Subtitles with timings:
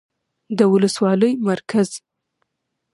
[0.57, 1.89] ،د ولسوالۍ مرکز